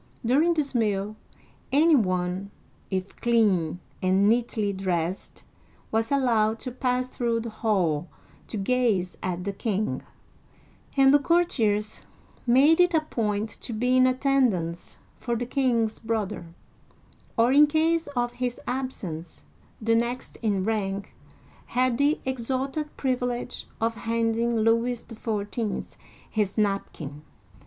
[0.25, 1.15] During this meal,
[1.71, 2.49] any one—
[2.89, 5.43] if clean and neatly dressed—
[5.91, 8.07] was allowed to pass through the hall
[8.47, 10.01] to gaze at the king;
[10.97, 12.01] and the courtiers
[12.47, 16.47] made it a point to be in attendance, for the king's brother,
[17.37, 19.45] or in case of his absence,
[19.79, 21.13] the next in rank,
[21.67, 25.95] had the exalted privilege of handing Louis XIV.
[26.27, 27.21] his napkin